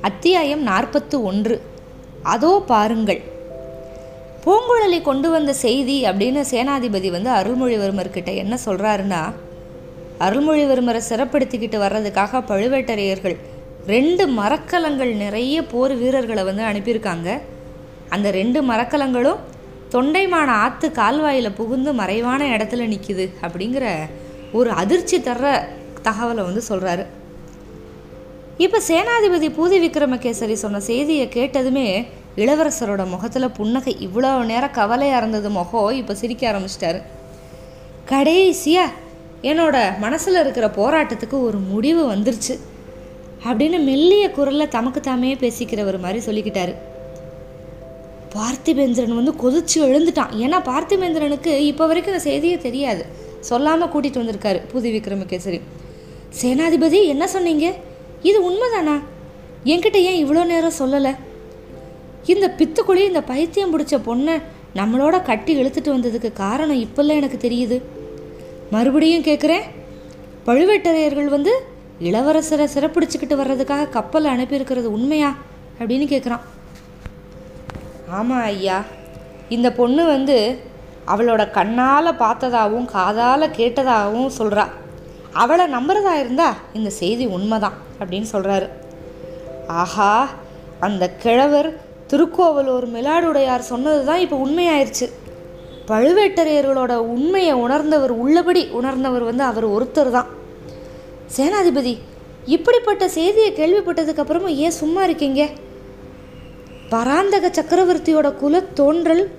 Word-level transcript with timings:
அத்தியாயம் 0.00 0.62
நாற்பத்து 0.62 1.22
ஒன்று. 1.22 1.62
அதோ 2.22 2.62
பாருங்கள். 2.66 3.20
பூங்குழலி 4.44 5.02
கொண்டு 5.02 5.30
வந்த 5.30 5.52
செய்தி 5.52 6.04
அப்படின்னு 6.04 6.44
சேனாதிபதி 6.50 7.10
வந்து 7.10 7.30
அருள்மொழிவர்மர்கிட்ட 7.30 8.34
என்ன 8.34 8.58
சொல்கிறாருன்னா 8.64 9.32
அருள்மொழிவர்மரை 10.20 11.00
சிறப்படுத்திக்கிட்டு 11.08 11.78
வர்றதுக்காக 11.84 12.42
பழுவேட்டரையர்கள் 12.48 13.36
ரெண்டு 13.86 14.28
மரக்கலங்கள் 14.28 15.12
நிறைய 15.14 15.62
போர் 15.62 15.96
வீரர்களை 15.96 16.44
வந்து 16.44 16.62
அனுப்பியிருக்காங்க. 16.62 17.38
அந்த 18.08 18.30
ரெண்டு 18.30 18.62
மரக்கலங்களும் 18.62 19.38
தொண்டைமான 19.90 20.46
ஆற்று 20.64 20.92
கால்வாயில் 20.92 21.52
புகுந்து 21.52 21.92
மறைவான 21.92 22.44
இடத்துல 22.44 22.96
நிற்கிது 22.96 23.28
அப்படிங்கிற 23.42 23.86
ஒரு 24.52 24.70
அதிர்ச்சி 24.70 25.18
தர்ற 25.18 25.60
தகவலை 26.04 26.42
வந்து 26.48 26.62
சொல்கிறாரு 26.68 27.06
இப்போ 28.64 28.78
சேனாதிபதி 28.88 29.48
பூதி 29.56 29.76
விக்ரமகேசரி 29.84 30.54
சொன்ன 30.62 30.80
செய்தியை 30.88 31.26
கேட்டதுமே 31.36 31.84
இளவரசரோட 32.42 33.02
முகத்தில் 33.12 33.54
புன்னகை 33.58 33.92
இவ்வளோ 34.06 34.30
நேரம் 34.50 34.74
கவலையாக 34.78 35.20
இருந்தது 35.20 35.48
முகம் 35.56 35.96
இப்போ 36.00 36.14
சிரிக்க 36.20 36.42
ஆரம்பிச்சிட்டாரு. 36.50 37.00
கடைசியா 38.10 38.84
என்னோட 39.50 39.76
மனசில் 40.04 40.40
இருக்கிற 40.42 40.68
போராட்டத்துக்கு 40.80 41.36
ஒரு 41.48 41.58
முடிவு 41.72 42.02
வந்துருச்சு 42.12 42.54
அப்படின்னு 43.48 43.78
மெல்லிய 43.88 44.24
குரலில் 44.38 44.72
தமக்கு 44.76 45.02
தாமே 45.08 45.34
பேசிக்கிறவர் 45.44 45.98
மாதிரி 46.06 46.20
சொல்லிக்கிட்டாரு. 46.28 46.74
பார்த்திபேந்திரன் 48.36 49.18
வந்து 49.20 49.34
கொதிச்சு 49.44 49.78
எழுந்துட்டான். 49.90 50.34
ஏன்னா 50.44 50.58
பார்த்திபேந்திரனுக்கு 50.70 51.54
இப்போ 51.72 51.86
வரைக்கும் 51.90 52.14
இந்த 52.14 52.24
செய்தியே 52.30 52.58
தெரியாது. 52.66 53.04
சொல்லாமல் 53.50 53.92
கூட்டிகிட்டு 53.94 54.22
வந்திருக்காரு 54.22 54.60
பூதி 54.72 54.90
விக்ரமகேசரி. 54.96 55.60
சேனாதிபதி 56.40 57.00
என்ன 57.14 57.24
சொன்னீங்க? 57.36 57.68
இது 58.22 58.50
உண்மைதானா? 58.50 59.00
என்கிட்ட 59.64 59.96
ஏன் 59.96 60.26
இவ்வளோ 60.26 60.44
நேரம் 60.44 60.78
சொல்லலை? 60.78 61.16
இந்த 62.26 62.54
பித்துக்குழி 62.58 63.06
இந்த 63.06 63.22
பைத்தியம் 63.22 63.78
பிடிச்ச 63.78 63.92
பொண்ணை 63.92 64.42
நம்மளோட 64.74 65.22
கட்டி 65.22 65.62
இழுத்துட்டு 65.62 65.96
வந்ததுக்கு 65.96 66.32
காரணம் 66.32 66.82
இப்பெல்லாம் 66.82 67.16
எனக்கு 67.16 67.48
தெரியுது. 67.48 67.82
மறுபடியும் 68.70 69.24
கேட்குறேன் 69.24 69.62
பழுவேட்டரையர்கள் 70.46 71.24
வந்து 71.24 71.64
இளவரசரை 72.02 72.68
சிறப்பிடிச்சுக்கிட்டு 72.74 73.36
வர்றதுக்காக 73.40 73.88
கப்பலை 73.88 74.36
அனுப்பியிருக்கிறது 74.36 74.84
உண்மையா? 74.84 75.34
அப்படின்னு 75.78 76.02
கேட்குறான் 76.12 76.40
ஆமாம் 78.10 78.42
ஐயா. 78.42 78.84
இந்த 79.48 79.72
பொண்ணு 79.72 80.04
வந்து 80.04 80.58
அவளோட 81.06 81.50
கண்ணால் 81.50 82.14
பார்த்ததாகவும் 82.14 82.84
காதால் 82.84 83.50
கேட்டதாகவும் 83.50 84.30
சொல்கிறா 84.38 84.68
அவளை 85.34 85.66
நம்புறதா 85.66 86.12
இருந்தா 86.12 86.56
இந்த 86.74 86.90
செய்தி 86.90 87.26
உண்மைதான் 87.26 87.74
அப்படின்னு 88.00 88.26
சொல்கிறாரு 88.32 88.68
ஆஹா 89.68 90.28
அந்த 90.80 91.10
கிழவர் 91.10 91.80
திருக்கோவலூர் 92.08 92.86
மிலாடுடையார் 92.86 93.60
சொன்னது 93.60 94.04
தான் 94.04 94.18
இப்போ 94.18 94.36
உண்மையாயிருச்சு. 94.36 95.10
பழுவேட்டரையர்களோட 95.88 96.92
உண்மையை 96.92 97.52
உணர்ந்தவர் 97.52 98.10
உள்ளபடி 98.10 98.68
உணர்ந்தவர் 98.70 99.24
வந்து 99.24 99.44
அவர் 99.44 99.64
ஒருத்தர் 99.64 100.10
தான் 100.10 100.26
சேனாதிபதி 101.36 101.98
இப்படிப்பட்ட 102.46 103.08
செய்தியை 103.08 103.52
கேள்விப்பட்டதுக்கு 103.52 104.18
அப்புறமா 104.18 104.48
ஏன் 104.48 104.70
சும்மா 104.70 105.02
இருக்கீங்க? 105.02 105.48
பராந்தக 106.90 107.48
சக்கரவர்த்தியோட 107.48 108.36
குல 108.36 108.60
தோன்றல் 108.60 109.30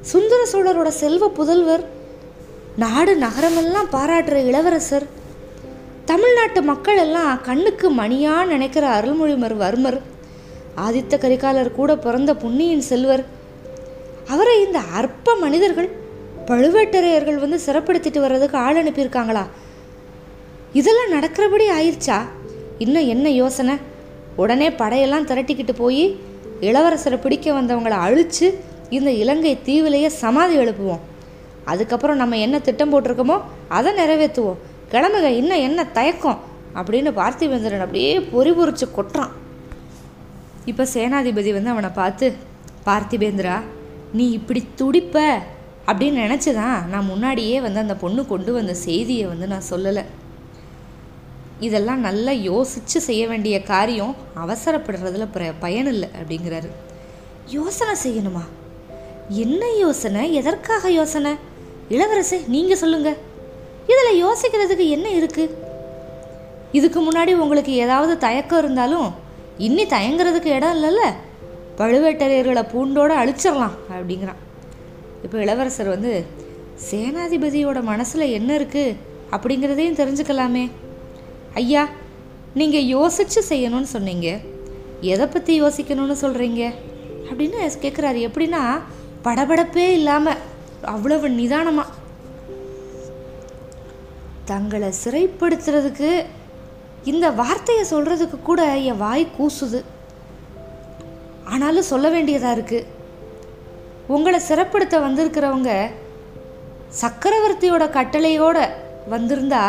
சுந்தர 0.00 0.46
சோழரோட 0.52 0.88
செல்வ 0.88 1.28
புதல்வர் 1.28 1.84
நாடு 2.76 3.16
நகரமெல்லாம் 3.16 3.88
பாராட்டுற 3.92 4.34
இளவரசர் 4.34 5.06
தமிழ்நாட்டு 6.08 6.62
மக்கள் 6.62 6.96
எல்லாம் 6.96 7.40
கண்ணுக்கு 7.42 7.92
மணியா 7.92 8.46
நினைக்கிற 8.46 9.00
அருள்மொழிமர் 9.00 9.54
வர்மர். 9.62 9.98
ஆதித்த 10.76 11.14
கரிகாலர் 11.14 11.70
கூட 11.72 11.96
பிறந்த 11.96 12.34
புண்ணியின் 12.34 12.84
செல்வர். 12.90 13.24
அவரை 14.28 14.54
இந்த 14.66 14.78
அற்ப 14.78 15.34
மனிதர்கள் 15.34 15.88
பழுவேட்டரையர்கள் 16.46 17.34
வந்து 17.34 17.58
சிறப்படுத்திட்டு 17.66 18.20
வர்றதுக்கு 18.20 18.58
ஆள் 18.58 18.78
அனுப்பியிருக்காங்களா? 18.84 19.44
இதெல்லாம் 20.72 21.12
நடக்கிறபடி 21.12 21.66
ஆயிடுச்சா? 21.78 22.18
இன்னும் 22.78 23.08
என்ன 23.08 23.30
யோசனை? 23.30 23.76
உடனே 24.36 24.68
படையெல்லாம் 24.68 25.28
திரட்டிக்கிட்டு 25.30 25.74
போய் 25.74 26.16
இளவரசரை 26.60 27.20
பிடிக்க 27.20 27.52
வந்தவங்களை 27.52 27.98
அழித்து 28.06 28.58
இந்த 28.90 29.10
இலங்கை 29.10 29.58
தீவிலேயே 29.64 30.06
சமாதி 30.06 30.56
எழுப்புவோம். 30.58 31.04
அதுக்கப்புறம் 31.64 32.16
நம்ம 32.16 32.38
என்ன 32.38 32.58
திட்டம் 32.58 32.92
போட்டிருக்கோமோ 32.92 33.40
அதை 33.68 33.92
நிறைவேற்றுவோம். 33.92 34.60
கிளம்புக 34.92 35.24
இன்னும் 35.24 35.58
என்ன 35.58 35.84
தயக்கம்? 35.84 36.38
அப்படின்னு 36.74 37.10
பார்த்திபேந்திரன் 37.20 37.80
அப்படியே 37.80 38.18
பொறிபொறிச்சு 38.18 38.86
கொட்டுறான். 38.96 39.32
இப்போ 40.64 40.84
சேனாதிபதி 40.84 41.52
வந்து 41.52 41.70
அவனை 41.70 41.90
பார்த்து 41.90 42.36
பார்த்திபேந்திரா 42.86 43.56
நீ 44.12 44.30
இப்படி 44.30 44.64
துடிப்ப? 44.76 45.42
அப்படின்னு 45.86 46.18
நினச்சி 46.24 46.54
தான் 46.54 46.88
நான் 46.88 47.04
முன்னாடியே 47.04 47.60
வந்து 47.60 47.80
அந்த 47.80 47.96
பொண்ணு 47.96 48.26
கொண்டு 48.26 48.52
வந்த 48.52 48.74
செய்தியை 48.74 49.26
வந்து 49.26 49.46
நான் 49.46 49.68
சொல்லலை. 49.70 50.04
இதெல்லாம் 51.60 52.00
நல்லா 52.00 52.30
யோசித்து 52.30 53.00
செய்ய 53.00 53.28
வேண்டிய 53.28 53.62
காரியம் 53.62 54.16
அவசரப்படுறதுல 54.36 55.26
பிர 55.34 55.52
பயன் 55.60 55.86
இல்லை 55.86 56.08
அப்படிங்கிறாரு. 56.20 56.70
யோசனை 57.46 57.94
செய்யணுமா? 58.04 58.44
என்ன 59.28 59.62
யோசனை? 59.76 60.34
எதற்காக 60.34 60.90
யோசனை? 60.90 61.34
இளவரசே 61.90 62.46
நீங்கள் 62.46 62.76
சொல்லுங்கள் 62.76 63.18
இதில் 63.92 64.20
யோசிக்கிறதுக்கு 64.24 64.86
என்ன 64.96 65.08
இருக்குது 65.20 65.54
இதுக்கு 66.78 67.00
முன்னாடி 67.06 67.32
உங்களுக்கு 67.44 67.72
ஏதாவது 67.84 68.14
தயக்கம் 68.24 68.60
இருந்தாலும் 68.62 69.08
இன்னி 69.66 69.84
தயங்குறதுக்கு 69.94 70.50
இடம் 70.56 70.74
இல்லைல்ல. 70.76 71.04
பழுவேட்டரையர்களை 71.78 72.62
பூண்டோடு 72.72 73.14
அழிச்சிடலாம் 73.22 73.76
அப்படிங்கிறான். 73.94 74.42
இப்போ 75.24 75.36
இளவரசர் 75.44 75.94
வந்து 75.94 76.12
சேனாதிபதியோட 76.88 77.78
மனசில் 77.90 78.32
என்ன 78.38 78.50
இருக்குது 78.58 78.96
அப்படிங்கிறதையும் 79.34 79.98
தெரிஞ்சுக்கலாமே. 80.00 80.64
ஐயா 81.62 81.82
நீங்கள் 82.60 82.90
யோசித்து 82.96 83.40
செய்யணும்னு 83.50 83.90
சொன்னீங்க. 83.96 84.28
எதை 85.12 85.26
பற்றி 85.26 85.54
யோசிக்கணும்னு 85.62 86.16
சொல்கிறீங்க 86.24 86.62
அப்படின்னு 87.28 87.58
கேட்குறாரு 87.84 88.20
எப்படின்னா 88.28 88.62
படபடப்பே 89.26 89.86
இல்லாமல் 89.98 90.42
அவ்வளவு 90.94 91.28
நிதானமாக 91.38 91.94
தங்களை 94.50 94.90
சிறைப்படுத்துறதுக்கு 95.02 96.10
இந்த 97.10 97.26
வார்த்தையை 97.40 97.84
சொல்கிறதுக்கு 97.92 98.38
கூட 98.48 98.62
என் 98.90 99.02
வாய் 99.04 99.24
கூசுது. 99.38 99.80
ஆனாலும் 101.52 101.90
சொல்ல 101.92 102.06
வேண்டியதாக 102.14 102.56
இருக்குது 102.56 102.88
உங்களை 104.16 104.38
சிறப்படுத்த 104.48 104.96
வந்திருக்கிறவங்க 105.06 105.72
சக்கரவர்த்தியோட 107.02 107.84
கட்டளையோட 107.96 108.58
வந்திருந்தா 109.14 109.62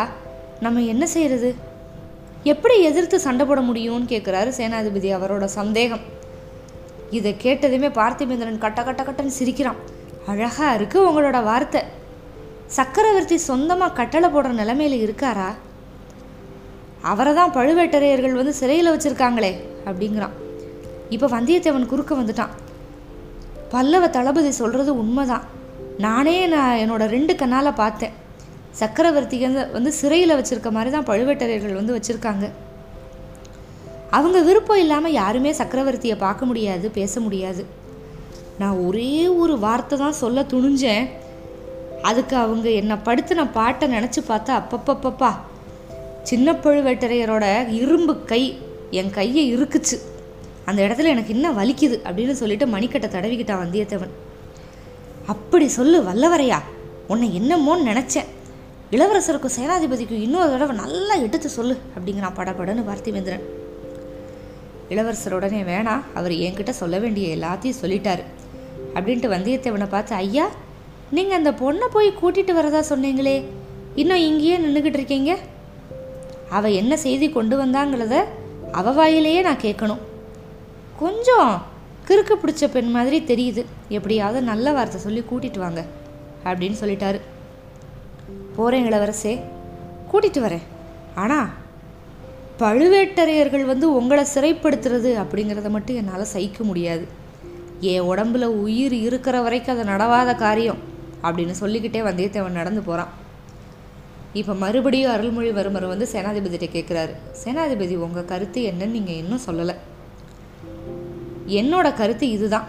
நம்ம 0.64 0.82
என்ன 0.92 1.04
செய்கிறது 1.14 1.50
எப்படி 2.52 2.76
எதிர்த்து 2.88 3.16
சண்டை 3.26 3.44
போட 3.46 3.60
முடியும்னு 3.68 4.10
கேட்குறாரு 4.12 4.50
சேனாதிபதி 4.58 5.08
அவரோட 5.16 5.46
சந்தேகம். 5.58 6.04
இதை 7.18 7.32
கேட்டதுமே 7.44 7.88
பார்த்திபேந்திரன் 8.00 8.62
கட்ட 8.64 8.80
கட்ட 8.82 9.02
கட்டன்னு 9.02 9.38
சிரிக்கிறான். 9.38 9.80
அழகாக 10.32 10.76
இருக்குது 10.78 11.06
உங்களோட 11.08 11.38
வார்த்தை. 11.48 11.80
சக்கரவர்த்தி 12.76 13.36
சொந்தமாக 13.48 13.96
கட்டளை 13.98 14.28
போடுற 14.34 14.50
நிலமையில் 14.60 15.02
இருக்காரா? 15.04 15.48
அவரை 17.10 17.32
தான் 17.38 17.54
பழுவேட்டரையர்கள் 17.56 18.38
வந்து 18.40 18.52
சிறையில் 18.60 18.92
வச்சுருக்காங்களே 18.94 19.52
அப்படிங்கிறான். 19.88 20.34
இப்போ 21.14 21.26
வந்தியத்தேவன் 21.36 21.90
குறுக்க 21.92 22.14
வந்துட்டான். 22.20 22.52
பல்லவ 23.74 24.04
தளபதி 24.16 24.50
சொல்கிறது 24.60 24.92
உண்மைதான். 25.02 25.44
நானே 26.06 26.36
நான் 26.54 26.80
என்னோட 26.82 27.04
ரெண்டு 27.16 27.32
கண்ணால் 27.40 27.78
பார்த்தேன். 27.82 28.14
சக்கரவர்த்திக்கு 28.80 29.46
வந்து 29.48 29.64
வந்து 29.76 29.92
சிறையில் 30.00 30.36
வச்சுருக்க 30.38 30.70
மாதிரி 30.76 30.90
தான் 30.96 31.08
பழுவேட்டரையர்கள் 31.10 31.78
வந்து 31.78 31.96
வச்சுருக்காங்க. 31.96 32.46
அவங்க 34.18 34.38
விருப்பம் 34.48 34.82
இல்லாமல் 34.84 35.16
யாருமே 35.22 35.50
சக்கரவர்த்தியை 35.60 36.16
பார்க்க 36.26 36.50
முடியாது 36.50 36.86
பேச 36.98 37.20
முடியாது. 37.26 37.64
நான் 38.60 38.78
ஒரே 38.86 39.12
ஒரு 39.42 39.56
வார்த்தை 39.66 39.96
தான் 39.98 40.20
சொல்ல 40.22 40.42
துணிஞ்சேன். 40.52 41.06
அதுக்கு 42.02 42.36
அவங்க 42.36 42.70
என்னை 42.70 42.96
படுத்தின 42.96 43.50
பாட்டை 43.52 43.88
நினச்சி 43.92 44.20
பார்த்தா 44.28 44.52
அப்பப்பப்பப்பா. 44.60 45.30
சின்ன 46.22 46.52
பழுவேட்டரையரோட 46.52 47.72
இரும்பு 47.72 48.24
கை 48.24 48.58
என் 48.90 49.10
கையை 49.10 49.56
இருக்குச்சு 49.56 49.96
அந்த 50.64 50.82
இடத்துல 50.82 51.12
எனக்கு 51.12 51.34
இன்னும் 51.34 51.58
வலிக்குது 51.58 51.96
அப்படின்னு 52.04 52.30
சொல்லிட்டு 52.30 52.66
மணிக்கட்டை 52.66 53.08
தடவிக்கிட்டான் 53.10 53.62
வந்தியத்தேவன். 53.64 54.12
அப்படி 55.26 55.68
சொல்லு 55.68 56.02
வல்லவரையா 56.02 56.58
உன்னை 57.08 57.40
என்னமோன்னு 57.40 57.88
நினச்சேன். 57.90 58.28
இளவரசருக்கும் 58.90 59.56
சேனாதிபதிக்கும் 59.56 60.24
இன்னொரு 60.26 60.50
தடவை 60.50 60.76
நல்லா 60.76 61.14
எடுத்து 61.14 61.48
சொல்லு 61.48 61.76
அப்படிங்கிறான் 61.96 62.36
படபடன்னு 62.36 62.84
பார்த்திவேந்திரன். 62.90 63.44
இளவரசர் 64.88 65.34
உடனே 65.34 65.62
வேணாம் 65.62 66.00
அவர் 66.14 66.32
என்கிட்ட 66.32 66.70
சொல்ல 66.70 66.98
வேண்டிய 66.98 67.36
எல்லாத்தையும் 67.36 67.80
சொல்லிட்டாரு 67.82 68.22
அப்படின்ட்டு 68.94 69.32
வந்தியத்தேவனை 69.34 69.88
பார்த்து 69.88 70.14
ஐயா 70.14 70.50
நீங்கள் 71.10 71.36
அந்த 71.36 71.50
பொண்ணை 71.50 71.86
போய் 71.92 72.18
கூட்டிகிட்டு 72.22 72.52
வரதா 72.58 72.82
சொன்னீங்களே? 72.88 73.44
இன்னும் 73.94 74.16
இங்கேயே 74.16 74.56
நின்றுக்கிட்டு 74.58 74.98
இருக்கீங்க? 75.00 75.38
அவள் 76.50 76.72
என்ன 76.72 76.96
செய்தி 76.96 77.30
கொண்டு 77.30 77.64
வந்தாங்கிறத 77.64 78.24
அவ 78.72 78.92
வாயிலேயே 78.92 79.40
நான் 79.40 79.64
கேட்கணும். 79.66 79.98
கொஞ்சம் 80.98 81.62
கிறுக்கு 82.08 82.34
பிடிச்ச 82.42 82.68
பெண் 82.68 82.90
மாதிரி 82.90 83.18
தெரியுது. 83.20 83.64
எப்படியாவது 83.88 84.42
நல்ல 84.42 84.72
வார்த்தை 84.72 85.00
சொல்லி 85.00 85.24
கூட்டிட்டு 85.30 85.58
வாங்க 85.58 85.84
அப்படின்னு 86.44 86.76
சொல்லிட்டாரு. 86.80 87.20
போகிறேன் 88.56 88.92
இளவரசே. 88.92 89.40
கூட்டிட்டு 90.12 90.40
வரேன். 90.46 90.66
ஆனால் 91.14 91.48
பழுவேட்டரையர்கள் 92.58 93.64
வந்து 93.64 93.94
உங்களை 93.94 94.24
சிறைப்படுத்துறது 94.34 95.10
அப்படிங்கிறத 95.22 95.68
மட்டும் 95.68 95.96
என்னால் 95.96 96.24
சகிக்க 96.24 96.64
முடியாது. 96.64 97.06
என் 97.80 98.02
உடம்புல 98.02 98.44
உயிர் 98.44 98.92
இருக்கிற 98.92 99.40
வரைக்கும் 99.40 99.78
அது 99.78 99.90
நடவாத 99.90 100.36
காரியம். 100.36 100.88
அப்படின்னு 101.22 101.50
சொல்லிக்கிட்டே 101.50 102.00
வந்தியத்தேவன் 102.00 102.58
நடந்து 102.60 102.80
போகிறான் 102.80 103.12
இப்போ 104.32 104.52
மறுபடியும் 104.54 105.12
அருள்மொழிவர்மர் 105.12 105.86
வந்து 105.92 106.08
சேனாதிபதிகிட்ட 106.12 106.66
கேட்குறாரு 106.74 107.14
சேனாதிபதி 107.44 107.96
உங்கள் 107.96 108.24
கருத்து 108.24 108.60
என்னன்னு 108.70 108.96
நீங்கள் 108.96 109.20
இன்னும் 109.22 109.46
சொல்லலை. 109.46 109.74
என்னோட 111.46 111.94
கருத்து 111.94 112.30
இதுதான். 112.30 112.68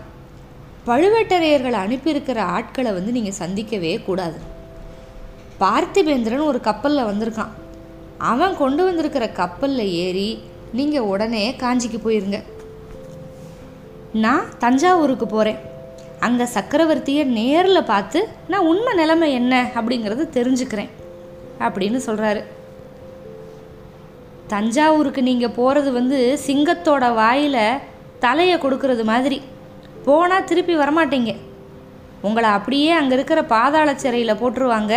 பழுவேட்டரையர்களை 0.86 1.77
அனுப்பியிருக்கிற 1.86 2.39
ஆட்களை 2.39 2.92
வந்து 2.92 3.12
நீங்கள் 3.12 3.39
சந்திக்கவே 3.39 4.03
கூடாது. 4.03 4.39
பார்த்திபேந்திரன் 5.59 6.50
ஒரு 6.51 6.59
கப்பலில் 6.59 7.09
வந்திருக்கான். 7.12 7.51
அவன் 8.18 8.57
கொண்டு 8.57 8.83
வந்திருக்கிற 8.83 9.30
கப்பலில் 9.30 9.92
ஏறி 9.92 10.30
நீங்கள் 10.74 11.09
உடனே 11.13 11.56
காஞ்சிக்கு 11.59 12.00
போயிருங்க. 12.06 12.44
நான் 14.13 14.48
தஞ்சாவூருக்கு 14.59 15.27
போகிறேன் 15.27 15.62
அங்கே 16.25 16.45
சக்கரவர்த்தியை 16.56 17.23
நேரில் 17.38 17.89
பார்த்து 17.91 18.19
நான் 18.51 18.68
உண்மை 18.71 18.91
நிலைமை 19.00 19.27
என்ன? 19.39 19.53
அப்படிங்கிறத 19.79 20.25
தெரிஞ்சுக்கிறேன் 20.38 20.91
அப்படின்னு 21.65 22.00
சொல்கிறாரு 22.07 22.41
தஞ்சாவூருக்கு 24.53 25.21
நீங்கள் 25.29 25.56
போகிறது 25.57 25.89
வந்து 25.97 26.19
சிங்கத்தோட 26.47 27.06
வாயில் 27.19 27.63
தலையை 28.25 28.57
கொடுக்கறது 28.57 29.03
மாதிரி. 29.12 29.38
போனால் 30.06 30.47
திருப்பி 30.50 30.75
வரமாட்டீங்க. 30.77 31.31
உங்களை 32.27 32.50
அப்படியே 32.57 32.89
அங்கே 33.00 33.15
இருக்கிற 33.17 33.41
பாதாள 33.53 33.89
சிறையில் 34.03 34.39
போட்டுருவாங்க. 34.41 34.94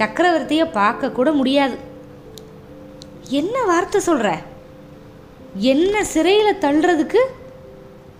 சக்கரவர்த்தியை 0.00 0.66
பார்க்கக்கூட 0.80 1.28
முடியாது. 1.40 1.76
என்ன 3.40 3.56
வார்த்தை 3.70 4.00
சொல்கிற 4.08 4.28
என்ன 5.72 6.04
சிறையில் 6.14 6.62
தள்ளுறதுக்கு 6.64 7.20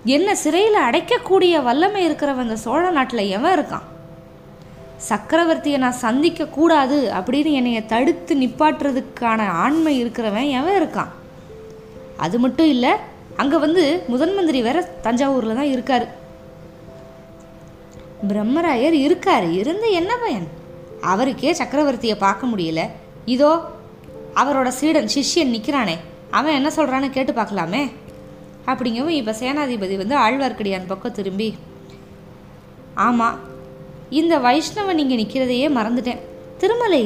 என்ன 0.05 0.35
சிறையில் 0.35 0.75
அடைக்கக்கூடிய 0.75 1.62
வல்லமை 1.62 2.09
இருக்கிறவன் 2.09 2.53
சோழ 2.53 2.91
நாட்டில் 2.91 3.19
எவன் 3.19 3.59
இருக்கான்? 3.59 3.87
சக்கரவர்த்தியை 5.09 5.79
நான் 5.79 5.93
சந்திக்க 5.93 6.47
கூடாது 6.47 7.12
அப்படின்னு 7.17 7.53
என்னைய 7.53 7.85
தடுத்து 7.85 8.35
நிப்பாட்டுறதுக்கான 8.37 9.47
ஆண்மை 9.47 10.05
இருக்கிறவன் 10.05 10.51
எவன் 10.51 10.83
இருக்கான்? 10.83 11.09
அது 12.17 12.39
மட்டும் 12.39 12.67
இல்லை 12.67 12.91
அங்கே 13.37 13.56
வந்து 13.56 14.03
முதன் 14.06 14.35
மந்திரி 14.35 14.62
வேற 14.62 14.93
தஞ்சாவூரில் 15.03 15.55
தான் 15.55 15.73
இருக்கார். 15.73 16.06
பிரம்மராயர் 18.29 18.93
இருக்கார். 18.93 19.51
இருந்து 19.51 19.93
என்ன 19.93 20.17
பயன்? 20.17 20.49
அவருக்கே 21.01 21.53
சக்கரவர்த்தியை 21.53 22.19
பார்க்க 22.19 22.47
முடியல. 22.47 22.89
இதோ 23.25 23.65
அவரோட 24.35 24.69
சீடன் 24.69 25.11
சிஷ்யன் 25.15 25.55
நிற்கிறானே 25.56 25.97
அவன் 26.31 26.55
என்ன 26.55 26.69
சொல்கிறான்னு 26.77 27.11
கேட்டு 27.11 27.33
பார்க்கலாமே. 27.33 27.93
அப்படிங்கவும் 28.71 29.19
இப்போ 29.21 29.33
சேனாதிபதி 29.41 29.97
வந்து 30.03 30.17
ஆழ்வார்க்கடியான் 30.25 30.91
பக்கம் 30.93 31.17
திரும்பி 31.19 31.49
ஆமாம் 33.07 33.39
இந்த 34.21 34.35
வைஷ்ணவன் 34.47 35.03
இங்கே 35.03 35.17
நிற்கிறதையே 35.21 35.69
மறந்துட்டேன். 35.79 36.23
திருமலை 36.63 37.03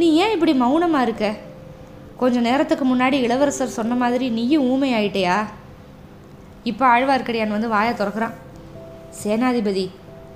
நீ 0.00 0.06
ஏன் 0.22 0.34
இப்படி 0.34 0.52
மௌனமாக 0.62 1.06
இருக்க? 1.06 1.26
கொஞ்சம் 2.20 2.46
நேரத்துக்கு 2.48 2.84
முன்னாடி 2.90 3.16
இளவரசர் 3.26 3.76
சொன்ன 3.78 3.94
மாதிரி 4.02 4.26
நீயும் 4.38 4.66
ஊமை 4.72 4.90
ஆயிட்டியா 4.98 5.36
இப்போ 6.70 6.84
ஆழ்வார்க்கடியான் 6.92 7.54
வந்து 7.56 7.72
வாயை 7.74 7.94
திறக்கிறான். 7.94 8.36
சேனாதிபதி 9.22 9.84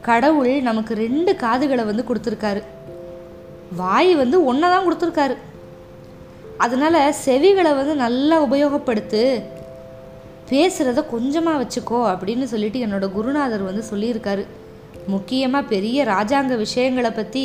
கடவுள் 0.08 0.54
நமக்கு 0.68 0.92
ரெண்டு 1.04 1.32
காதுகளை 1.44 1.84
வந்து 1.88 2.04
கொடுத்துருக்காரு. 2.08 2.60
வாய் 3.80 4.12
வந்து 4.22 4.36
ஒன்றை 4.50 4.68
தான் 4.70 4.86
கொடுத்துருக்காரு. 4.86 5.36
அதனால 6.64 6.96
செவிகளை 7.24 7.72
வந்து 7.80 7.94
நல்லா 8.04 8.36
உபயோகப்படுத்து 8.46 9.22
பேசுகிறத 10.50 11.06
கொஞ்சமாக 11.10 11.62
வச்சுக்கோ 11.62 12.00
அப்படின்னு 12.12 12.42
சொல்லிட்டு 12.42 12.86
என்னோட 12.86 13.12
குருநாதர் 13.12 13.62
வந்து 13.62 13.84
சொல்லியிருக்காரு. 13.90 14.46
முக்கியமாக 15.06 15.66
பெரிய 15.66 16.04
ராஜாங்க 16.04 16.56
விஷயங்களை 16.56 17.10
பற்றி 17.10 17.44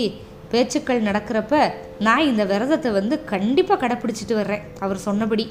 பேச்சுக்கள் 0.52 1.02
நடக்கிறப்ப 1.02 1.72
நான் 2.00 2.26
இந்த 2.26 2.46
விரதத்தை 2.46 2.92
வந்து 2.92 3.24
கண்டிப்பாக 3.24 3.88
கடைப்பிடிச்சிட்டு 3.88 4.34
வர்றேன் 4.34 4.62
அவர் 4.80 4.98
சொன்னபடி 4.98 5.46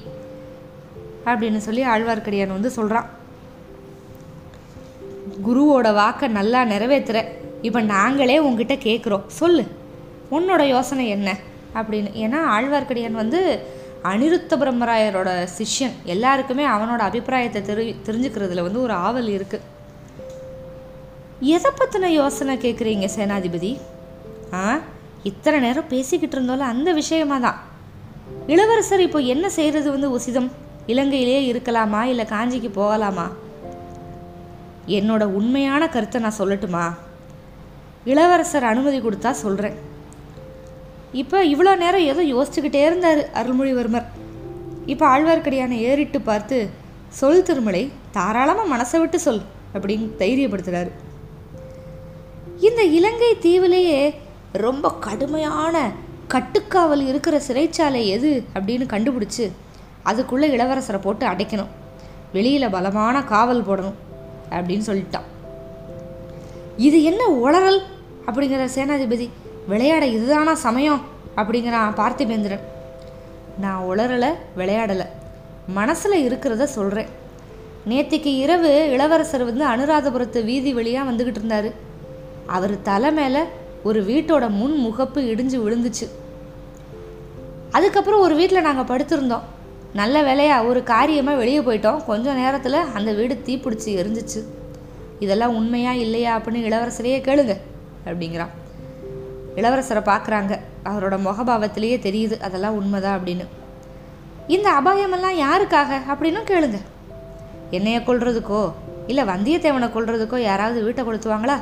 அப்படின்னு 1.25 1.57
சொல்லி 1.57 1.83
ஆழ்வார்க்கடியான் 1.85 2.57
வந்து 2.57 2.71
சொல்கிறான் 2.71 3.09
குருவோட 5.47 5.95
வாக்கை 5.95 6.29
நல்லா 6.29 6.65
நிறைவேற்றுற 6.65 7.25
இப்போ 7.63 7.81
நாங்களே 7.81 8.39
உங்ககிட்ட 8.39 8.75
கேட்குறோம் 8.75 9.27
சொல்லு 9.27 9.65
உன்னோட 10.31 10.63
யோசனை 10.63 11.09
என்ன? 11.09 11.37
அப்படின்னு. 11.75 12.11
ஏன்னா 12.25 12.39
ஆழ்வார்க்கடியான் 12.59 13.21
வந்து 13.23 13.41
அனிருத்த 14.05 14.57
பிரம்மராயரோட 14.59 15.49
சிஷ்யன் 15.59 15.93
எல்லாருக்குமே 16.05 16.67
அவனோட 16.67 16.99
அபிப்பிராயத்தை 16.99 17.63
தெரி 17.63 17.97
தெரிஞ்சுக்கிறதுல 18.07 18.63
வந்து 18.63 18.81
ஒரு 18.81 18.93
ஆவல் 18.93 19.29
இருக்குது 19.29 19.73
எதை 21.41 21.71
பற்றின 21.71 22.05
யோசனை 22.05 22.57
கேட்குறீங்க 22.57 23.09
சேனாதிபதி? 23.17 23.79
ஆ? 24.53 24.79
இத்தனை 25.23 25.61
நேரம் 25.61 25.89
பேசிக்கிட்டு 25.89 26.37
இருந்தாலும் 26.37 26.67
அந்த 26.67 26.93
விஷயமா 26.93 27.39
தான். 27.39 27.59
இளவரசர் 28.47 29.01
இப்போ 29.01 29.19
என்ன 29.19 29.51
செய்கிறது 29.51 29.91
வந்து 29.91 30.19
உசிதம்? 30.19 30.51
இலங்கையிலே 30.87 31.53
இருக்கலாமா 31.53 32.03
இல்லை 32.03 32.25
காஞ்சிக்கு 32.25 32.71
போகலாமா? 32.71 33.31
என்னோட 34.87 35.25
உண்மையான 35.25 35.89
கருத்தை 35.89 36.21
நான் 36.21 36.39
சொல்லட்டுமா? 36.39 36.95
இளவரசர் 38.05 38.65
அனுமதி 38.65 39.01
கொடுத்தா 39.01 39.31
சொல்கிறேன் 39.31 39.77
இப்போ 41.23 41.39
இவ்வளோ 41.53 41.73
நேரம் 41.83 42.07
ஏதோ 42.13 42.23
யோசிச்சுக்கிட்டே 42.33 42.81
இருந்தார் 42.87 43.21
அருள்மொழிவர்மர். 43.41 44.07
இப்போ 44.93 45.05
ஆழ்வார்க்கடியானை 45.13 45.77
ஏறிட்டு 45.91 46.19
பார்த்து 46.29 46.57
சொல் 47.19 47.45
திருமலை 47.49 47.83
தாராளமாக 48.17 48.71
மனசை 48.73 48.99
விட்டு 49.03 49.19
சொல் 49.27 49.43
அப்படின்னு 49.75 50.07
தைரியப்படுத்துகிறாரு 50.23 50.91
இந்த 52.67 52.83
இலங்கை 52.99 53.31
தீவிலேயே 53.45 54.01
ரொம்ப 54.65 54.91
கடுமையான 55.07 55.77
கட்டுக்காவல் 56.35 57.05
இருக்கிற 57.11 57.37
சிறைச்சாலை 57.49 58.03
எது 58.17 58.33
அப்படின்னு 58.55 58.87
கண்டுபிடிச்சு 58.95 59.47
அதுக்குள்ளே 60.11 60.49
இளவரசரை 60.57 61.01
போட்டு 61.07 61.25
அடைக்கணும். 61.27 61.73
வெளியில் 62.37 62.73
பலமான 62.75 63.17
காவல் 63.33 63.67
போடணும் 63.69 63.99
அப்படின்னு 64.57 64.85
சொல்லிட்டான். 64.91 65.29
இது 66.87 66.99
என்ன 67.11 67.23
உளறல் 67.45 67.81
அப்படிங்கிற 68.27 68.65
சேனாதிபதி. 68.77 69.27
விளையாட 69.69 70.07
இதுதானா 70.07 70.55
சமயம்? 70.55 71.01
அப்படிங்கிறான் 71.37 71.99
பார்த்திபேந்திரன். 72.01 72.65
நான் 73.61 73.85
உளறலை 73.91 74.31
விளையாடலை. 74.57 75.07
மனசில் 75.67 76.31
இருக்கிறத 76.31 76.65
சொல்கிறேன் 76.65 77.07
நேத்திக்கு 77.89 78.33
இரவு 78.37 78.91
இளவரசர் 78.91 79.45
வந்து 79.45 79.65
அனுராதபுரத்து 79.67 80.45
வீதி 80.45 80.75
வழியாக 80.75 81.11
வந்துக்கிட்டு 81.11 81.41
இருந்தார். 81.41 81.69
அவர் 82.47 82.83
தலை 82.83 83.13
மேலே 83.13 83.41
ஒரு 83.83 84.03
வீட்டோட 84.03 84.51
முன் 84.51 84.77
முகப்பு 84.87 85.19
இடிஞ்சு 85.31 85.59
விழுந்துச்சு. 85.65 86.07
அதுக்கப்புறம் 87.71 88.21
ஒரு 88.21 88.35
வீட்டில் 88.35 88.63
நாங்கள் 88.63 88.91
படுத்திருந்தோம். 88.91 89.47
நல்ல 89.93 90.23
வேலையாக 90.23 90.65
ஒரு 90.65 90.83
காரியமாக 90.83 91.37
வெளியே 91.37 91.61
போயிட்டோம். 91.61 92.05
கொஞ்சம் 92.05 92.35
நேரத்தில் 92.35 92.79
அந்த 92.95 93.13
வீடு 93.13 93.43
தீப்பிடிச்சி 93.47 93.91
எரிஞ்சிச்சு. 94.01 94.43
இதெல்லாம் 95.19 95.57
உண்மையா 95.57 95.93
இல்லையா 95.93 96.39
அப்படின்னு 96.39 96.69
இளவரசரையே 96.71 97.19
கேளுங்க 97.29 97.57
அப்படிங்கிறான். 98.07 98.55
இளவரசரை 99.61 100.03
பார்க்குறாங்க. 100.11 100.53
அவரோட 100.91 101.17
முகபாவத்திலேயே 101.27 101.99
தெரியுது 102.07 102.37
அதெல்லாம் 102.47 102.79
உண்மைதான் 102.81 103.17
அப்படின்னு. 103.19 103.45
இந்த 104.55 104.69
அபாயமெல்லாம் 104.79 105.37
யாருக்காக? 105.45 105.91
அப்படின்னும் 106.13 106.51
கேளுங்க. 106.53 106.81
என்னைய 107.77 107.99
கொள்றதுக்கோ 108.09 108.63
இல்லை 109.11 109.25
வந்தியத்தேவனை 109.31 109.89
கொல்றதுக்கோ 109.95 110.39
யாராவது 110.49 110.79
வீட்டை 110.87 111.03
கொளுத்துவாங்களா? 111.05 111.57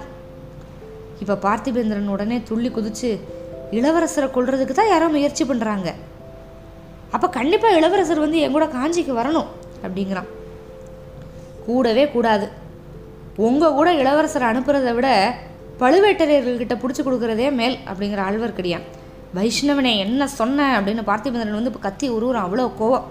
இப்போ 1.22 1.34
பார்த்திபேந்திரன் 1.44 2.12
உடனே 2.14 2.36
துள்ளி 2.48 2.70
குதிச்சு 2.76 3.10
இளவரசரை 3.78 4.28
கொள்றதுக்கு 4.36 4.74
தான் 4.78 4.92
யாரோ 4.94 5.06
முயற்சி 5.16 5.44
பண்ணுறாங்க 5.44 5.88
அப்போ 7.16 7.26
கண்டிப்பாக 7.36 7.78
இளவரசர் 7.78 8.24
வந்து 8.24 8.38
என் 8.44 8.54
கூட 8.56 8.66
காஞ்சிக்கு 8.74 9.12
வரணும் 9.20 9.48
அப்படிங்கிறான். 9.84 10.28
கூடவே 11.66 12.04
கூடாது. 12.14 12.46
உங்கள் 13.46 13.76
கூட 13.78 13.88
இளவரசரை 14.02 14.46
அனுப்புறதை 14.52 14.92
விட 14.98 15.08
பழுவேட்டரையர்கள்கிட்ட 15.82 16.74
பிடிச்சி 16.82 17.02
கொடுக்குறதே 17.04 17.52
மேல் 17.60 17.76
அப்படிங்கிற 17.90 18.20
ஆழ்வார்க்கடியான் 18.28 18.84
வைஷ்ணவனே 19.34 19.96
என்ன 19.96 20.26
சொன்ன 20.26 20.80
அப்படின்னு 20.80 21.02
பார்த்திபேந்திரன் 21.08 21.58
வந்து 21.58 21.70
இப்போ 21.72 21.82
கத்தி 21.88 22.10
உருவுறான் 22.10 22.46
அவ்வளோ 22.46 22.66
கோவம். 22.80 23.06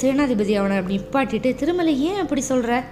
சேனாதிபதி 0.00 0.54
அவனை 0.54 0.76
அப்படி 0.76 0.96
நிப்பாட்டிட்டு 0.96 1.54
திருமலை 1.54 1.94
ஏன் 2.02 2.20
அப்படி 2.22 2.40
சொல்கிற 2.40 2.84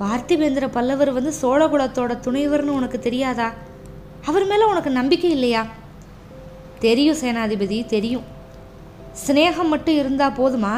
பார்த்திபேந்திர 0.00 0.68
பல்லவர் 0.72 1.12
வந்து 1.12 1.32
சோழகுலத்தோட 1.42 2.12
துணைவர்னு 2.26 2.76
உனக்கு 2.78 2.98
தெரியாதா? 2.98 3.52
அவர் 4.24 4.46
மேலே 4.46 4.64
உனக்கு 4.64 4.90
நம்பிக்கை 4.90 5.30
இல்லையா? 5.30 5.66
தெரியும் 6.78 7.20
சேனாதிபதி 7.20 7.86
தெரியும். 7.86 8.24
சிநேகம் 9.26 9.72
மட்டும் 9.74 9.98
இருந்தால் 9.98 10.38
போதுமா? 10.40 10.74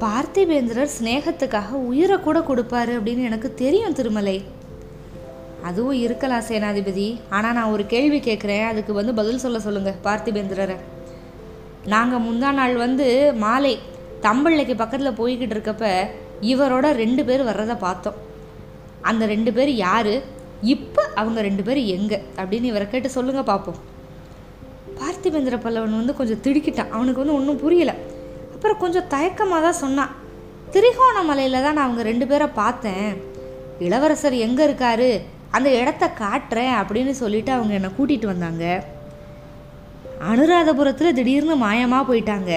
பார்த்திபேந்திரர் 0.00 0.94
சிநேகத்துக்காக 0.98 1.70
உயிரை 1.90 2.18
கூட 2.18 2.38
கொடுப்பாரு 2.38 2.94
அப்படின்னு 2.98 3.28
எனக்கு 3.30 3.54
தெரியும் 3.54 3.92
திருமலை. 3.92 4.44
அதுவும் 5.62 5.98
இருக்கலாம் 6.06 6.46
சேனாதிபதி. 6.48 7.20
ஆனால் 7.30 7.52
நான் 7.52 7.72
ஒரு 7.74 7.86
கேள்வி 7.86 8.18
கேட்குறேன் 8.18 8.66
அதுக்கு 8.66 8.92
வந்து 8.92 9.14
பதில் 9.14 9.42
சொல்ல 9.44 9.58
சொல்லுங்கள் 9.58 10.00
பார்த்திபேந்திரரை. 10.04 10.76
நாங்கள் 11.84 12.24
முந்தா 12.26 12.52
நாள் 12.52 12.76
வந்து 12.76 13.32
மாலை 13.36 13.78
தம்பிள்ளைக்கு 14.22 14.74
பக்கத்தில் 14.76 15.18
போய்கிட்டு 15.20 15.54
இருக்கப்ப 15.56 16.08
இவரோட 16.40 16.86
ரெண்டு 16.92 17.24
பேர் 17.24 17.42
வர்றதை 17.44 17.74
பார்த்தோம். 17.74 18.14
அந்த 19.00 19.26
ரெண்டு 19.26 19.52
பேர் 19.52 19.70
யார்? 19.74 20.14
இப்போ 20.62 21.02
அவங்க 21.14 21.40
ரெண்டு 21.40 21.62
பேர் 21.62 21.76
எங்கே? 21.76 22.18
அப்படின்னு 22.36 22.70
இவரை 22.72 22.90
கேட்டு 22.90 23.10
சொல்லுங்கள் 23.10 23.50
பார்ப்போம் 23.52 23.78
பார்த்திபேந்திர 24.98 25.56
பல்லவன் 25.62 25.98
வந்து 26.00 26.14
கொஞ்சம் 26.14 26.42
திடுக்கிட்டான். 26.44 26.90
அவனுக்கு 26.90 27.22
வந்து 27.22 27.38
ஒன்றும் 27.38 27.62
புரியலை. 27.64 27.94
அப்புறம் 28.54 28.78
கொஞ்சம் 28.78 29.08
தயக்கமாக 29.08 29.62
தான் 29.62 29.80
சொன்னான். 29.84 30.14
திரிகோணமலையில் 30.72 31.62
தான் 31.62 31.74
நான் 31.74 31.86
அவங்க 31.88 32.02
ரெண்டு 32.02 32.26
பேரை 32.26 32.46
பார்த்தேன். 32.46 33.10
இளவரசர் 33.78 34.32
எங்கே 34.32 34.66
இருக்காரு? 34.68 35.20
அந்த 35.56 35.68
இடத்த 35.80 36.04
காட்டுறேன் 36.20 36.74
அப்படின்னு 36.80 37.14
சொல்லிட்டு 37.22 37.52
அவங்க 37.56 37.74
என்னை 37.78 37.90
கூட்டிகிட்டு 37.98 38.32
வந்தாங்க. 38.32 38.64
அனுராதபுரத்தில் 40.30 41.16
திடீர்னு 41.18 41.54
மாயமாக 41.64 42.08
போயிட்டாங்க. 42.10 42.52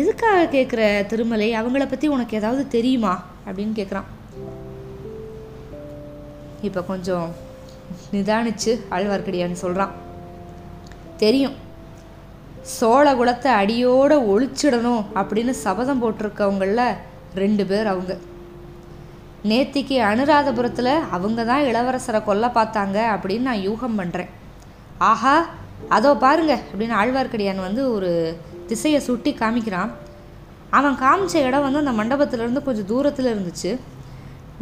எதுக்காக 0.00 0.44
கேட்குற 0.56 1.06
திருமலை? 1.06 1.48
அவங்கள 1.60 1.84
பற்றி 1.88 2.06
உனக்கு 2.16 2.36
ஏதாவது 2.36 2.62
தெரியுமா? 2.76 3.14
அப்படின்னு 3.46 3.74
கேட்குறான் 3.80 4.08
இப்போ 6.68 6.80
கொஞ்சம் 6.82 7.26
நிதானிச்சு 8.12 8.72
ஆழ்வார்க்கடியான்னு 8.96 9.62
சொல்கிறான் 9.64 9.92
தெரியும். 11.16 11.56
சோழ 12.76 13.06
குலத்தை 13.18 13.50
அடியோடு 13.62 14.16
ஒழிச்சிடணும் 14.32 15.04
அப்படின்னு 15.20 15.52
சபதம் 15.64 16.02
போட்டிருக்கவங்களில் 16.02 16.96
ரெண்டு 17.42 17.66
பேர் 17.66 17.92
அவங்க. 17.92 18.14
நேத்திக்கு 19.48 19.96
அனுராதபுரத்தில் 20.10 20.92
அவங்க 21.16 21.40
தான் 21.44 21.66
இளவரசரை 21.70 22.20
கொல்ல 22.24 22.46
பார்த்தாங்க 22.58 22.98
அப்படின்னு 23.14 23.48
நான் 23.50 23.64
யூகம் 23.68 23.98
பண்ணுறேன் 24.00 24.30
ஆஹா 25.10 25.36
அதோ 25.96 26.10
பாருங்க 26.24 26.54
அப்படின்னு 26.70 26.94
ஆழ்வார்க்கடியான் 27.00 27.66
வந்து 27.66 27.82
ஒரு 27.94 28.10
திசையை 28.68 29.00
சுட்டி 29.00 29.30
காமிக்கிறான். 29.32 29.90
அவன் 30.70 30.96
காமிச்ச 31.02 31.34
இடம் 31.48 31.64
வந்து 31.66 31.82
அந்த 31.82 31.92
மண்டபத்திலேருந்து 31.98 32.62
கொஞ்சம் 32.62 32.90
தூரத்தில் 32.92 33.32
இருந்துச்சு. 33.34 33.70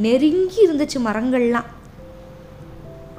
நெருங்கி 0.05 0.61
இருந்துச்சு 0.67 0.99
மரங்கள்லாம். 1.07 1.69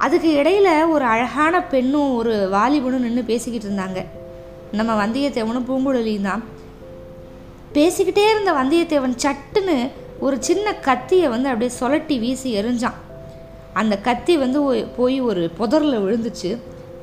அதுக்கு 0.04 0.30
இடையில 0.40 0.68
ஒரு 0.94 1.04
அழகான 1.04 1.62
பெண்ணும் 1.72 2.10
ஒரு 2.14 2.34
வாலிபனும் 2.52 3.04
நின்று 3.06 3.22
பேசிக்கிட்டு 3.32 3.68
இருந்தாங்க. 3.68 4.00
நம்ம 4.78 4.92
வந்தியத்தேவனும் 5.02 5.68
பூங்குழலியும் 5.68 6.28
தான். 6.30 6.42
பேசிக்கிட்டே 7.76 8.26
இருந்த 8.32 8.52
வந்தியத்தேவன் 8.60 9.16
சட்டுன்னு 9.24 9.78
ஒரு 10.24 10.36
சின்ன 10.48 10.66
கத்தியை 10.86 11.26
வந்து 11.34 11.48
அப்படியே 11.52 11.72
சொலட்டி 11.80 12.16
வீசி 12.22 12.50
எரிஞ்சான். 12.60 12.98
அந்த 13.80 13.94
கத்தி 14.06 14.34
வந்து 14.42 14.60
போய் 14.98 15.18
ஒரு 15.20 15.42
புதரில் 15.58 16.02
விழுந்துச்சு. 16.04 16.50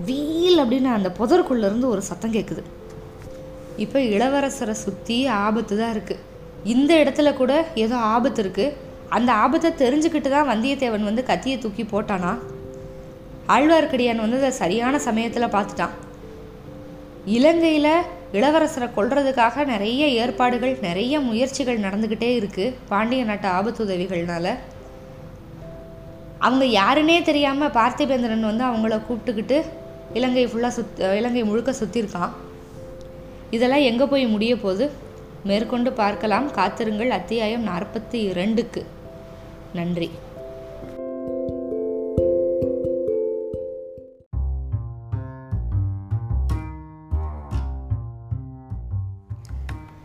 வீல் 0.07 0.61
அப்படின்னு 0.63 0.89
அந்த 0.97 1.09
புதருக்குள்ளேருந்து 1.19 1.87
ஒரு 1.93 2.01
சத்தம் 2.09 2.35
கேட்குது 2.35 2.63
இப்போ 3.83 3.99
இளவரசரை 4.15 4.75
சுற்றி 4.85 5.17
ஆபத்து 5.43 5.73
தான் 5.81 5.93
இருக்குது 5.95 6.23
இந்த 6.73 6.91
இடத்துல 7.03 7.29
கூட 7.41 7.53
ஏதோ 7.83 7.95
ஆபத்து 8.13 8.41
இருக்குது 8.43 8.75
அந்த 9.17 9.29
ஆபத்தை 9.43 9.69
தெரிஞ்சுக்கிட்டு 9.83 10.29
தான் 10.29 10.49
வந்தியத்தேவன் 10.51 11.07
வந்து 11.09 11.23
கத்தியை 11.29 11.57
தூக்கி 11.59 11.83
போட்டானா? 11.83 12.31
ஆழ்வார்க்கடியான் 13.55 14.23
வந்து 14.25 14.39
அதை 14.41 14.51
சரியான 14.63 14.99
சமயத்தில் 15.07 15.53
பார்த்துட்டான். 15.55 15.95
இலங்கையில் 17.37 18.05
இளவரசரை 18.33 18.87
கொல்றதுக்காக 18.97 19.65
நிறைய 19.65 20.07
ஏற்பாடுகள் 20.07 20.77
நிறைய 20.81 21.19
முயற்சிகள் 21.19 21.79
நடந்துக்கிட்டே 21.79 22.29
இருக்குது 22.39 22.73
பாண்டிய 22.87 23.23
நாட்டு 23.23 23.47
ஆபத்துதவிகள்னால. 23.47 24.47
அவங்க 26.39 26.65
யாருன்னே 26.79 27.21
தெரியாமல் 27.21 27.69
பார்த்திபேந்திரன் 27.69 28.49
வந்து 28.49 28.65
அவங்கள 28.65 29.01
கூப்பிட்டுக்கிட்டு 29.09 29.61
இலங்கை 30.13 30.47
ஃபுல்லாக 30.47 30.71
சுத் 30.77 31.13
இலங்கை 31.15 31.43
முழுக்க 31.43 31.71
சுற்றிருக்கான் 31.71 32.33
இதெல்லாம் 33.51 33.85
எங்கே 33.89 34.05
போய் 34.05 34.25
முடிய 34.25 34.57
போகுது? 34.57 34.91
மேற்கொண்டு 35.43 35.91
பார்க்கலாம். 35.93 36.51
காத்திருங்கள். 36.51 37.09
அத்தியாயம் 37.09 37.67
நாற்பத்தி 37.67 38.19
இரண்டுக்கு. 38.31 38.85
நன்றி. 39.73 40.11